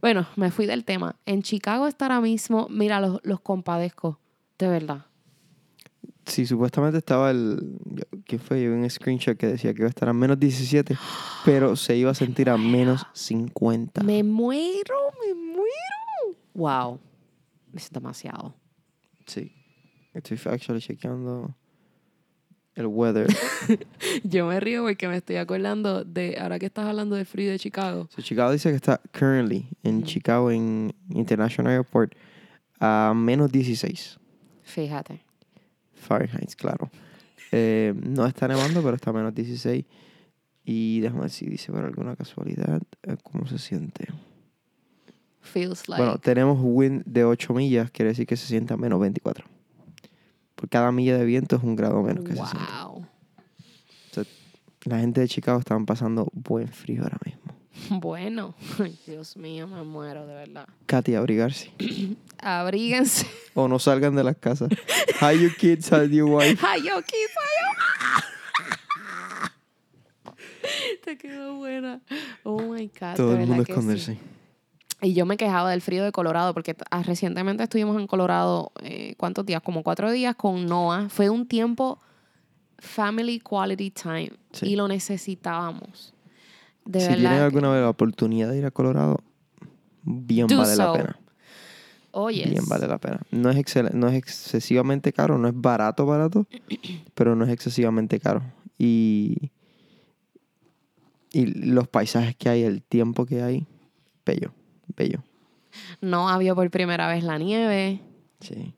[0.00, 1.16] Bueno, me fui del tema.
[1.26, 4.18] En Chicago está ahora mismo, mira, los, los compadezco,
[4.58, 5.04] de verdad.
[6.24, 7.78] Sí, supuestamente estaba el.
[8.24, 8.62] ¿Qué fue?
[8.62, 10.96] Yo vi un screenshot que decía que iba a estar a menos 17,
[11.44, 14.02] pero se iba a sentir a menos 50.
[14.02, 16.38] Me muero, me muero.
[16.54, 17.00] Wow,
[17.74, 18.54] es demasiado.
[19.26, 19.52] Sí.
[20.14, 21.56] Estoy actually chequeando
[22.74, 23.26] el weather.
[24.24, 27.58] Yo me río porque me estoy acordando de, ahora que estás hablando de frío de
[27.58, 28.08] Chicago.
[28.14, 30.02] So, Chicago dice que está currently en.
[30.04, 32.14] Chicago en International Airport
[32.80, 34.18] a menos 16
[34.62, 35.31] Fíjate.
[36.02, 36.90] Fahrenheit, claro.
[37.50, 39.84] Eh, no está nevando, pero está a menos 16.
[40.64, 44.06] Y déjame ver si dice por alguna casualidad eh, cómo se siente.
[45.40, 46.02] Feels like.
[46.02, 49.44] Bueno, tenemos wind de 8 millas, quiere decir que se siente a menos 24.
[50.54, 52.72] Por cada milla de viento es un grado menos que se siente.
[52.84, 53.06] wow.
[54.84, 57.41] La gente de Chicago estaban pasando buen frío ahora mismo.
[57.90, 60.66] Bueno, ay, Dios mío, me muero de verdad.
[60.86, 61.70] Katy, abrigarse.
[62.38, 63.26] Abríguense.
[63.54, 64.70] O no salgan de las casas.
[65.20, 66.58] Hi, you kids, how's your wife?
[66.66, 67.68] Ay, yo quizá yo.
[71.04, 72.00] Te quedó buena.
[72.44, 73.16] Oh my God.
[73.16, 74.14] Todo de el mundo esconderse.
[74.14, 74.18] sí.
[75.04, 79.14] Y yo me quejaba del frío de Colorado porque ah, recientemente estuvimos en Colorado, eh,
[79.18, 79.60] ¿cuántos días?
[79.60, 81.08] Como cuatro días con Noah.
[81.08, 81.98] Fue un tiempo
[82.78, 84.66] family quality time Sí.
[84.70, 86.11] y lo necesitábamos.
[86.84, 89.20] De si tienen alguna vez la oportunidad de ir a Colorado,
[90.02, 91.18] bien Do vale la pena.
[92.10, 92.50] Oh, yes.
[92.50, 93.20] Bien vale la pena.
[93.30, 96.46] No es, excel- no es excesivamente caro, no es barato, barato,
[97.14, 98.42] pero no es excesivamente caro.
[98.78, 99.50] Y,
[101.32, 103.66] y los paisajes que hay, el tiempo que hay,
[104.26, 104.52] bello,
[104.96, 105.22] bello.
[106.02, 108.00] Noah vio por primera vez la nieve.
[108.40, 108.74] Sí.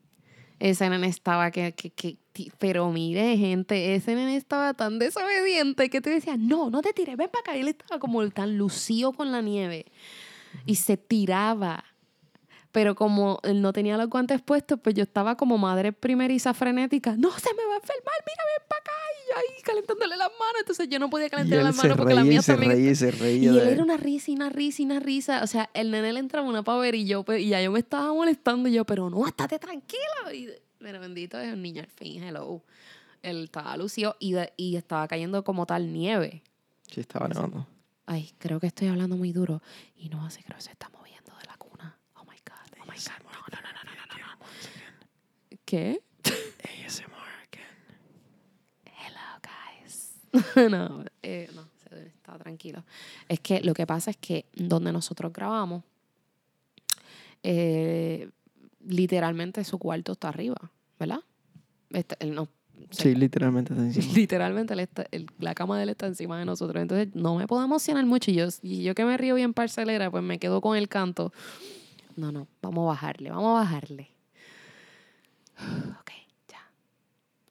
[0.69, 2.17] Ese nene estaba que, que, que-
[2.57, 7.15] pero mire, gente, ese nene estaba tan desobediente que tú decías, no, no te tires,
[7.17, 7.55] ven para acá.
[7.55, 9.85] Y él estaba como tan lucido con la nieve
[10.65, 11.83] y se tiraba.
[12.75, 17.15] Pero como él no tenía los guantes puestos, pues yo estaba como madre primeriza frenética.
[17.17, 18.91] No, se me va a enfermar, mira, ven para acá.
[19.15, 20.55] Y yo ahí calentándole las manos.
[20.59, 23.11] Entonces yo no podía él las manos porque y mías se también reía y se
[23.11, 23.51] reía.
[23.53, 25.41] y él era una risa y una risa y una risa.
[25.41, 27.79] O sea, el nene le entraba una pavera y yo, pues, y ya yo me
[27.79, 28.67] estaba molestando.
[28.67, 30.33] Y yo, pero no, estate tranquilo.
[30.33, 32.61] Y, pero bendito es un niño al fin, hello.
[33.23, 36.43] él estaba lucido y, de- y estaba cayendo como tal nieve.
[36.91, 37.65] Sí, estaba nevando.
[38.05, 39.61] Ay, creo que estoy hablando muy duro.
[39.95, 41.97] Y no hace creo que se está moviendo de la cuna.
[42.15, 42.79] Oh my God.
[42.81, 43.23] Oh my God.
[43.23, 45.54] No, no, no, no, no, no, no.
[45.65, 46.01] ¿Qué?
[46.23, 47.65] ASMR again.
[48.85, 50.13] Hello, guys.
[50.71, 52.83] no, eh, no, se- está tranquilo.
[53.27, 55.83] Es que lo que pasa es que donde nosotros grabamos,
[57.43, 58.29] eh,
[58.87, 61.19] literalmente su cuarto está arriba, ¿verdad?
[61.91, 62.47] Está- él no,
[62.91, 64.05] Sí, literalmente está encima.
[64.15, 66.81] literalmente él está- el- la cama de él está encima de nosotros.
[66.81, 68.31] Entonces no me puedo emocionar mucho.
[68.31, 71.31] Y yo, y yo que me río bien parcelera, pues me quedo con el canto.
[72.17, 74.11] No, no, vamos a bajarle, vamos a bajarle.
[75.57, 76.11] Ok,
[76.49, 76.69] ya.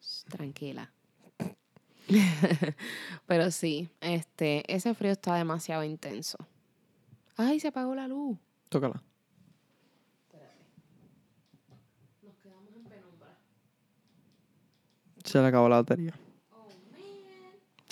[0.00, 0.90] Shh, Tranquila.
[3.26, 6.38] Pero sí, este, ese frío está demasiado intenso.
[7.36, 8.36] Ay, se apagó la luz.
[8.68, 9.00] Tócala.
[12.22, 13.38] Nos quedamos en penumbra.
[15.22, 16.14] Se le acabó la batería.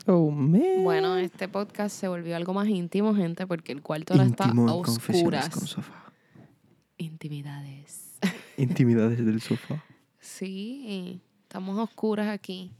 [0.06, 0.82] Oh, man.
[0.82, 4.74] Bueno, este podcast se volvió algo más íntimo, gente, porque el cuarto ahora está a
[4.74, 5.48] oscuras.
[5.48, 6.12] con sofá.
[6.98, 8.18] Intimidades.
[8.56, 9.84] Intimidades del sofá.
[10.18, 11.20] Sí,
[11.52, 12.72] estamos oscuras aquí.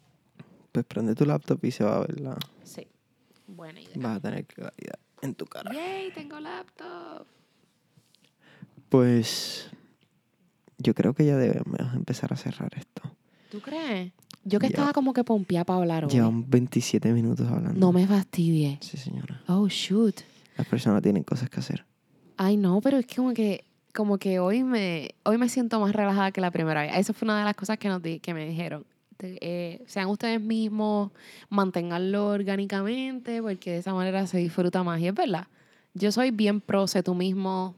[0.72, 2.38] Pues prende tu laptop y se va a ver la...
[2.64, 2.86] Sí,
[3.46, 3.92] buena idea.
[3.96, 5.70] Vas a tener claridad en tu cara.
[5.74, 7.26] Yay, tengo laptop.
[8.88, 9.68] Pues...
[10.78, 13.02] Yo creo que ya debemos empezar a cerrar esto.
[13.50, 14.10] ¿Tú crees?
[14.44, 14.70] Yo que Ya.
[14.70, 16.10] estaba como que pompeada para hablar hoy.
[16.10, 17.78] Llevamos 27 minutos hablando.
[17.78, 18.78] No me fastidie.
[18.80, 19.42] Sí, señora.
[19.48, 20.22] Oh, shoot.
[20.56, 21.84] Las personas tienen cosas que hacer.
[22.38, 25.92] Ay, no, pero es que como que, como que hoy me, hoy me siento más
[25.92, 26.92] relajada que la primera vez.
[26.96, 28.84] Eso fue una de las cosas que, nos di- que me dijeron.
[29.18, 31.12] Eh, sean ustedes mismos,
[31.48, 35.00] manténganlo orgánicamente, porque de esa manera se disfruta más.
[35.00, 35.46] Y es verdad.
[35.94, 37.74] Yo soy bien pro, sé tú mismo.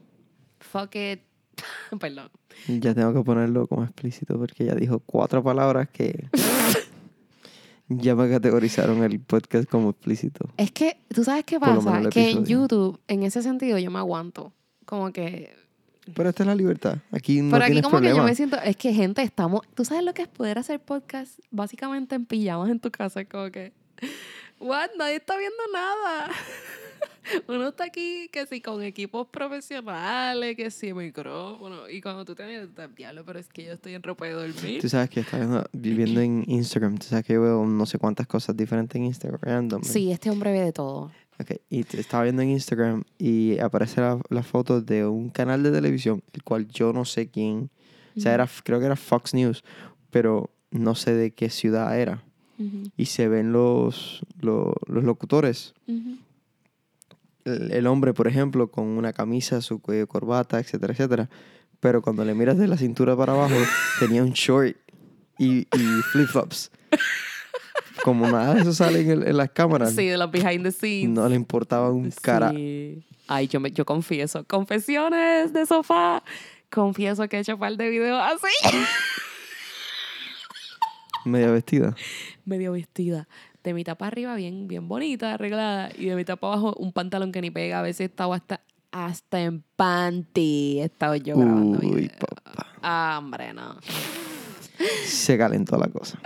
[0.59, 1.19] Fuck it.
[1.99, 2.29] Perdón.
[2.67, 6.27] Ya tengo que ponerlo como explícito porque ella dijo cuatro palabras que
[7.89, 10.49] ya me categorizaron el podcast como explícito.
[10.57, 12.09] Es que, ¿tú sabes qué pasa?
[12.09, 12.45] Que en.
[12.45, 14.51] YouTube, en ese sentido, yo me aguanto.
[14.85, 15.53] Como que
[16.13, 16.97] Pero esta es la libertad.
[17.11, 18.29] Aquí no Por aquí tienes como que yo problema.
[18.29, 22.15] me siento, es que gente, estamos, ¿tú sabes lo que es poder hacer podcast básicamente
[22.15, 23.25] en pijamas en tu casa?
[23.25, 23.73] Como que,
[24.59, 26.29] what, nadie está viendo nada.
[27.47, 32.95] Uno está aquí que sí con equipos profesionales, que sí micrófono, y cuando tú estás,
[32.95, 34.79] diablo, pero es que yo estoy en ropa de dormir.
[34.79, 36.97] Tú sabes que estás viendo- viviendo en Instagram.
[36.99, 39.39] Tú sabes que yo veo no sé cuántas cosas diferentes en Instagram.
[39.41, 39.83] random.
[39.83, 41.11] Sí, este hombre ve de todo.
[41.39, 45.63] Ok, y te estaba viendo en Instagram y aparece la, la foto de un canal
[45.63, 47.69] de televisión, el cual yo no sé quién.
[48.17, 49.63] O sea, era, creo que era Fox News,
[50.11, 52.23] pero no sé de qué ciudad era.
[52.57, 55.73] Ujú, Y se ven los, los, los locutores.
[55.87, 56.17] ujú.
[57.43, 61.29] El, el hombre, por ejemplo, con una camisa, su cuello corbata, etcétera, etcétera.
[61.81, 63.55] Pero cuando le miras de la cintura para abajo,
[63.99, 64.75] tenía un short
[65.37, 66.71] y, y flip-flops.
[68.05, 69.95] Como nada de eso sale en, el- en las cámaras.
[69.95, 71.09] Sí, de los behind the scenes.
[71.09, 72.51] No le importaba un cara.
[72.51, 73.03] Sí.
[73.27, 74.43] Ay, yo, me, yo confieso.
[74.45, 76.21] Confesiones de sofá.
[76.71, 78.77] Confieso que he hecho par de videos así.
[81.25, 81.95] Media vestida.
[82.45, 83.27] Medio vestida.
[83.63, 85.89] De mitad para arriba, bien, bien bonita, arreglada.
[85.97, 87.79] Y de mitad para abajo, un pantalón que ni pega.
[87.79, 90.81] A veces estaba hasta, hasta en panty.
[90.81, 92.11] He estado yo grabando Uy, videos.
[92.19, 92.67] papá.
[92.83, 93.75] Ah, hombre, no.
[95.05, 96.19] Se calentó la cosa.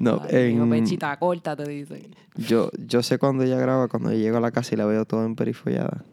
[0.00, 2.14] No, Ay, en- pechita corta, te dicen.
[2.36, 5.04] yo, yo sé cuando ella graba, cuando yo llego a la casa y la veo
[5.04, 6.04] toda emperifollada.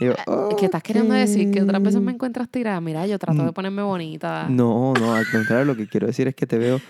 [0.00, 2.80] Es que estás queriendo decir que otras veces me encuentras tirada.
[2.80, 4.48] Mira, yo trato de ponerme bonita.
[4.48, 6.80] No, no, al contrario, lo que quiero decir es que te veo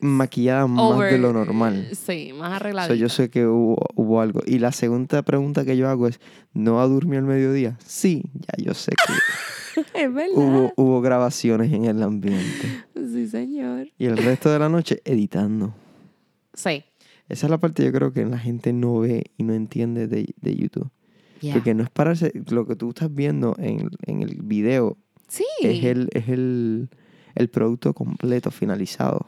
[0.00, 1.88] maquillada más de lo normal.
[1.92, 2.94] Sí, más O arregladita.
[2.94, 4.40] sea, yo sé que hubo, hubo algo.
[4.46, 6.18] Y la segunda pregunta que yo hago es,
[6.54, 7.76] ¿no ha dormido al mediodía?
[7.84, 9.12] Sí, ya yo sé que
[9.94, 10.32] Es verdad.
[10.36, 12.84] hubo, hubo grabaciones en el ambiente.
[12.94, 13.88] Sí, señor.
[13.98, 15.74] Y el resto de la noche editando.
[16.54, 16.84] Sí.
[17.28, 20.34] Esa es la parte yo creo que la gente no ve y no entiende de,
[20.40, 20.90] de YouTube.
[21.52, 22.14] Porque no es para
[22.50, 24.96] lo que tú estás viendo en, en el video,
[25.28, 25.44] Sí.
[25.62, 26.88] es, el, es el,
[27.36, 29.26] el producto completo, finalizado.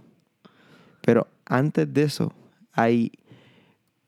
[1.02, 2.32] Pero antes de eso,
[2.72, 3.12] hay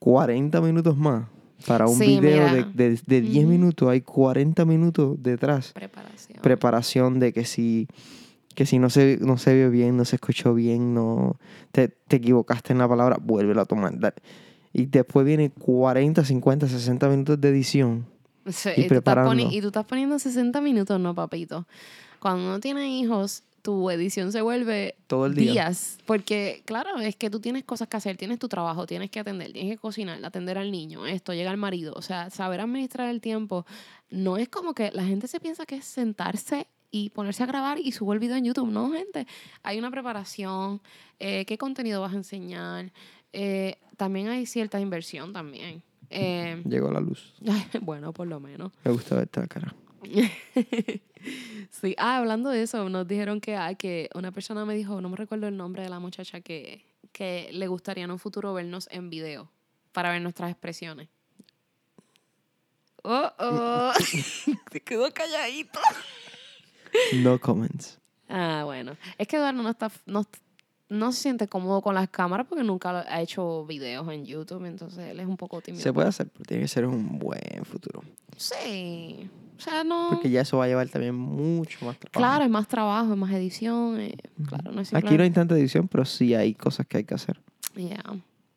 [0.01, 1.29] 40 minutos más.
[1.67, 2.71] Para un Sí, video de, mira.
[2.75, 3.53] de, de 10 Ujú.
[3.53, 5.73] minutos, hay 40 minutos detrás.
[5.73, 6.39] Preparación.
[6.43, 7.89] Preparación de que si,
[8.55, 11.37] que si no, se, no se vio bien, no se escuchó bien, no
[11.71, 13.99] te, te equivocaste en la palabra, vuélvelo a tomar.
[13.99, 14.15] da-
[14.73, 18.07] Y después viene 40, 50, 60 minutos de edición.
[18.47, 19.17] Sí, y y, tú estás
[19.53, 21.67] y tú estás poniendo 60 minutos, no, papito.
[22.19, 25.53] Cuando uno tiene hijos, tu edición se vuelve Todo el día.
[25.53, 25.99] días.
[26.05, 29.53] Porque, claro, es que tú tienes cosas que hacer, tienes tu trabajo, tienes que atender,
[29.53, 31.95] tienes que cocinar, atender al niño, esto, llega el marido.
[31.97, 33.65] O sea, saber administrar el tiempo
[34.11, 37.79] no es como que la gente se piensa que es sentarse y ponerse a grabar
[37.79, 38.71] y subir el video en YouTube.
[38.71, 39.27] No, gente,
[39.63, 40.83] hay una preparación,
[41.19, 42.93] eh, qué contenido vas a enseñar.
[43.33, 45.83] Eh, también hay cierta inversión también.
[46.11, 47.33] Eh, Llegó la luz.
[47.81, 48.73] bueno, por lo menos.
[48.85, 49.75] Me gusta verte la cara.
[51.71, 55.09] sí, ah, hablando de eso, nos dijeron que, ah, que una persona me dijo, no
[55.09, 58.89] me recuerdo el nombre de la muchacha, que, que le gustaría en un futuro vernos
[58.91, 59.51] en video
[59.93, 61.09] para ver nuestras expresiones.
[63.05, 63.93] Oh, oh.
[64.73, 65.81] Se quedó calladito.
[67.15, 67.99] No comments.
[68.29, 68.97] Ah, bueno.
[69.19, 70.25] Es que Eduardo no está, no,
[70.93, 75.11] no se siente cómodo con las cámaras porque nunca ha hecho videos en YouTube, entonces
[75.11, 75.83] él es un poco tímido.
[75.83, 78.03] Se puede hacer, pero tiene que ser un buen futuro.
[78.37, 79.29] Sí.
[79.57, 80.09] O sea, no.
[80.11, 82.19] Porque ya eso va a llevar también mucho más trabajo.
[82.19, 84.01] Claro, es más trabajo, es más edición.
[84.01, 87.05] eh, claro, no es Aquí no hay tanta edición, pero sí hay cosas que hay
[87.05, 87.41] que hacer.
[87.75, 88.03] Yeah.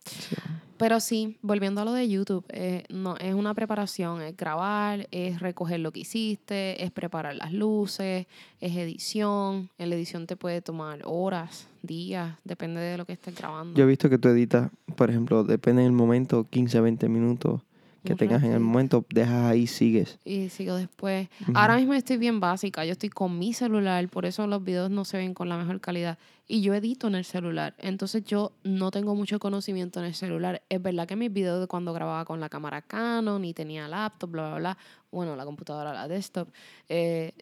[0.06, 0.36] Sí.
[0.78, 5.40] Pero sí, volviendo a lo de YouTube, eh, no, es una preparación, es grabar, es
[5.40, 8.28] recoger lo que hiciste, es preparar las luces,
[8.60, 9.70] es edición.
[9.78, 13.78] En la edición te puede tomar horas, días, depende de lo que estés grabando.
[13.78, 17.62] Yo he visto que tú editas, por ejemplo, depende del momento, 15, 20 minutos
[18.06, 20.18] que Un tengas en el momento, dejas ahí, sigues.
[20.24, 21.28] Y sigo después.
[21.42, 21.52] Ujú.
[21.56, 22.86] Ahora mismo estoy bien básica.
[22.86, 25.82] Yo estoy con mi celular, por eso los videos no se ven con la mejor
[25.82, 26.18] calidad.
[26.48, 27.76] Y yo edito en el celular.
[27.80, 30.62] Entonces yo no tengo mucho conocimiento en el celular.
[30.70, 34.30] Es verdad que mis videos de cuando grababa con la cámara Canon y tenía laptop,
[34.32, 34.78] bla, bla, bla.
[35.12, 36.48] Bueno, la computadora, la desktop.
[36.88, 37.34] eh,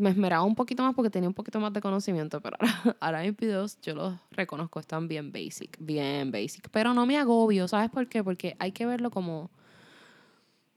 [0.00, 2.40] me esmeraba un poquito más porque tenía un poquito más de conocimiento.
[2.40, 6.68] Pero ahora, ahora mis videos yo los reconozco, están bien basic, bien basic.
[6.70, 8.24] Pero no me agobio, ¿sabes por qué?
[8.24, 9.50] Porque hay que verlo como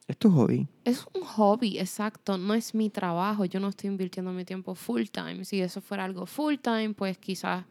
[0.08, 0.68] Es tu hobby.
[0.84, 5.04] es un hobby, exacto, no es mi trabajo, yo no estoy invirtiendo mi tiempo full
[5.12, 5.46] time.
[5.46, 7.64] Si eso fuera algo full time, pues quizás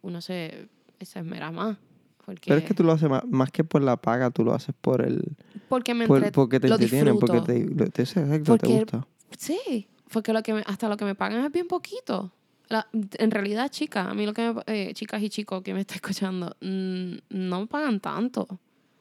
[0.00, 0.68] uno se,
[1.00, 1.76] se esmera más.
[2.24, 4.54] Porque, Pero es que tú lo haces más, más que por la paga, tú lo
[4.54, 5.36] haces por el...
[5.68, 9.06] porque me por- porque te lo entretienen, porque te, te, te Porque- gusta.
[9.36, 12.32] Sí, porque lo que me- hasta lo que me pagan es bien poquito.
[12.68, 15.80] La- en realidad, chicas, a mí lo que me, eh, chicas y chicos que me
[15.80, 18.46] está escuchando, mm, no me pagan tanto.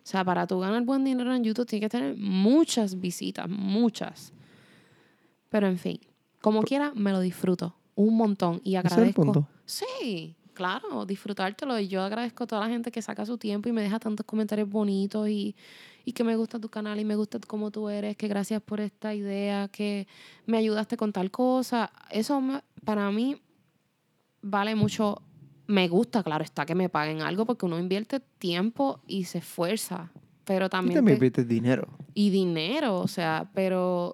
[0.07, 4.31] O sea, para tú ganar buen dinero en YouTube tienes que tener muchas visitas, muchas.
[5.49, 5.99] Pero en fin,
[6.39, 9.21] como quiera, me lo disfruto un montón y Ese es el agradezco.
[9.21, 9.47] punto.
[9.65, 11.77] Sí, claro, disfrutártelo.
[11.77, 14.25] Y yo agradezco a toda la gente que saca su tiempo y me deja tantos
[14.25, 15.57] comentarios bonitos y,
[16.05, 18.79] y que me gusta tu canal y me gusta cómo tú eres, que gracias por
[18.79, 20.07] esta idea, que
[20.45, 21.91] me ayudaste con tal cosa.
[22.11, 23.41] Eso me- para mí
[24.41, 25.21] vale mucho.
[25.67, 30.11] Me gusta, claro está, que me paguen algo porque uno invierte tiempo y se esfuerza.
[30.45, 31.87] Pero Y también, también te- inviertes dinero.
[32.13, 34.13] y dinero, o sea, pero,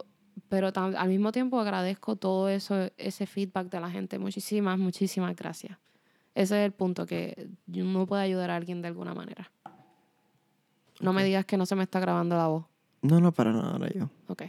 [0.50, 4.18] pero tam- al mismo tiempo agradezco todo eso, ese feedback de la gente.
[4.18, 5.78] Muchísimas, muchísimas gracias.
[6.34, 9.52] Ese es el punto, que uno puede ayudar a alguien de alguna manera.
[11.02, 12.66] No me digas que no se me está grabando la voz.
[13.04, 14.10] No, no, para nada, yo.
[14.28, 14.44] Ok.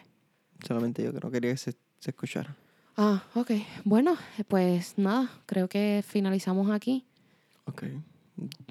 [0.66, 2.56] Solamente yo que no quería que se, se escuchara.
[2.96, 3.50] Ah, ok.
[3.84, 4.16] Bueno,
[4.48, 7.04] pues nada, creo que finalizamos aquí.
[7.66, 7.84] Ok.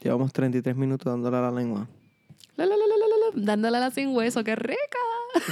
[0.02, 1.88] Llevamos 33 minutos dándole a la lengua.
[2.56, 4.78] La, la, la, la, la, la, la, dándole a la sin hueso, qué rica.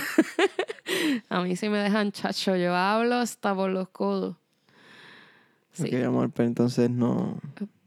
[1.30, 4.36] a mí sí me dejan chacho, yo hablo hasta por los codos.
[5.74, 5.88] Sí.
[5.88, 7.40] Ok, amor, pero entonces no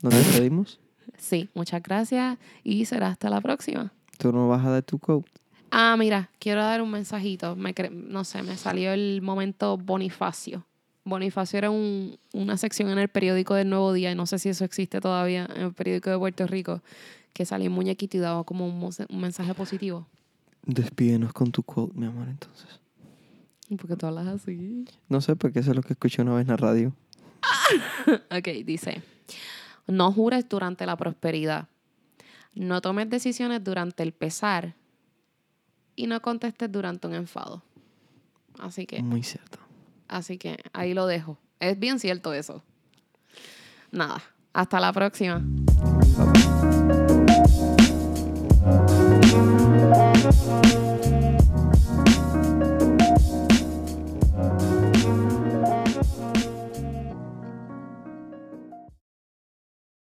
[0.03, 0.81] nos despedimos.
[1.19, 3.93] Sí, muchas gracias y será hasta la próxima.
[4.19, 5.31] Tú no vas a dar tu quote.
[5.71, 7.57] Ah, mira, quiero dar un mensajito.
[7.57, 10.65] Me cre- no sé, me salió el momento Bonifacio.
[11.05, 14.49] Bonifacio era un- una sección en el periódico del Nuevo Día, y no sé si
[14.49, 16.81] eso existe todavía, en el periódico de Puerto Rico,
[17.33, 20.07] que salía un muñequito y daba como un, un mensaje positivo.
[20.65, 22.81] Despídenos con tu quote, mi amor, entonces.
[23.69, 24.85] ¿Por qué tú hablas así?
[25.09, 26.93] No sé, porque eso es lo que escuché una vez en la radio.
[28.31, 29.03] Ok, dice,
[29.87, 31.69] no jures durante la prosperidad,
[32.55, 34.75] no tomes decisiones durante el pesar
[35.97, 37.63] y no contestes durante un enfado.
[38.59, 39.59] Así que, Muy cierto.
[40.15, 41.39] Así que ahí lo dejo.
[41.59, 42.63] Es bien cierto eso.
[43.91, 44.23] Nada,
[44.53, 45.43] hasta la próxima.